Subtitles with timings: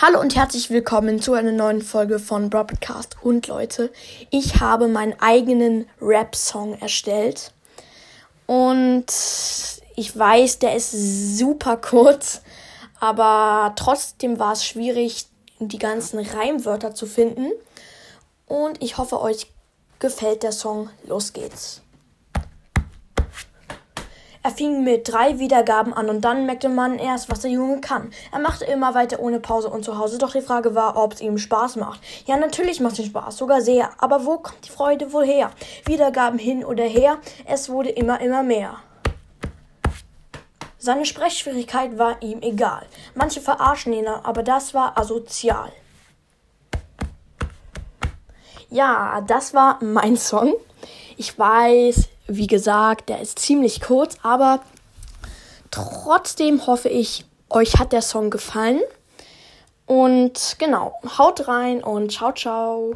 [0.00, 3.16] Hallo und herzlich willkommen zu einer neuen Folge von Broadcast.
[3.20, 3.90] Und Leute,
[4.30, 7.50] ich habe meinen eigenen Rap-Song erstellt.
[8.46, 9.06] Und
[9.96, 10.92] ich weiß, der ist
[11.36, 12.42] super kurz,
[13.00, 15.26] aber trotzdem war es schwierig,
[15.58, 17.50] die ganzen Reimwörter zu finden.
[18.46, 19.50] Und ich hoffe, euch
[19.98, 20.90] gefällt der Song.
[21.08, 21.82] Los geht's.
[24.48, 28.10] Er fing mit drei Wiedergaben an und dann merkte man erst, was der Junge kann.
[28.32, 31.20] Er machte immer weiter ohne Pause und zu Hause, doch die Frage war, ob es
[31.20, 32.00] ihm Spaß macht.
[32.24, 33.90] Ja, natürlich macht es Spaß, sogar sehr.
[33.98, 35.50] Aber wo kommt die Freude wohl her?
[35.84, 38.78] Wiedergaben hin oder her, es wurde immer, immer mehr.
[40.78, 42.86] Seine Sprechschwierigkeit war ihm egal.
[43.14, 45.70] Manche verarschen ihn, aber das war asozial.
[48.70, 50.54] Ja, das war mein Song.
[51.20, 54.60] Ich weiß, wie gesagt, der ist ziemlich kurz, aber
[55.72, 58.80] trotzdem hoffe ich, euch hat der Song gefallen.
[59.84, 62.94] Und genau, haut rein und ciao, ciao.